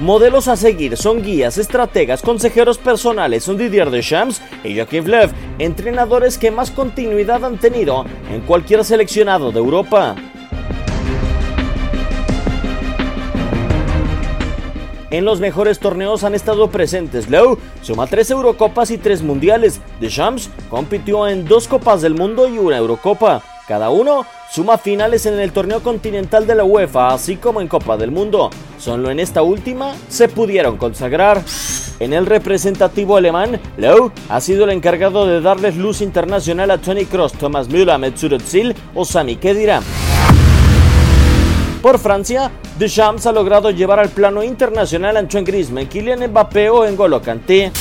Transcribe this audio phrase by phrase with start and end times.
[0.00, 6.36] Modelos a seguir son guías, estrategas, consejeros personales, son Didier Deschamps y Joachim Löw, entrenadores
[6.36, 10.14] que más continuidad han tenido en cualquier seleccionado de Europa.
[15.08, 19.80] En los mejores torneos han estado presentes Lowe, suma tres Eurocopas y tres Mundiales.
[19.98, 23.42] Deschamps compitió en dos Copas del Mundo y una Eurocopa.
[23.66, 27.96] Cada uno suma finales en el torneo continental de la UEFA, así como en Copa
[27.96, 28.48] del Mundo.
[28.78, 31.42] Solo en esta última se pudieron consagrar.
[31.98, 37.06] En el representativo alemán, Lowe ha sido el encargado de darles luz internacional a Tony
[37.06, 39.80] Cross, Thomas Müller, Mesut Özil o Sami Khedira.
[41.82, 46.86] Por Francia, Deschamps ha logrado llevar al plano internacional a Antoine Griezmann, Kylian Mbappé o
[46.86, 47.72] N'Golo Kanté.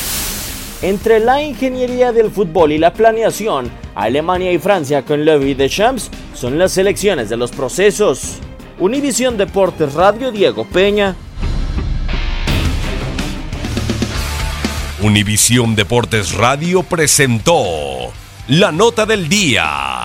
[0.81, 6.11] Entre la ingeniería del fútbol y la planeación, Alemania y Francia con Lowe y Deschamps
[6.33, 8.39] son las selecciones de los procesos.
[8.77, 11.15] Univisión Deportes Radio Diego Peña.
[15.01, 17.63] Univisión Deportes Radio presentó
[18.49, 20.04] la nota del día.